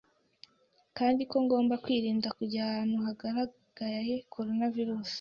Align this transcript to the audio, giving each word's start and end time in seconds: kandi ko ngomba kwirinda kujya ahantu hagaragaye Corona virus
kandi 0.97 1.21
ko 1.29 1.35
ngomba 1.45 1.81
kwirinda 1.83 2.27
kujya 2.37 2.59
ahantu 2.67 2.95
hagaragaye 3.05 4.13
Corona 4.33 4.67
virus 4.75 5.09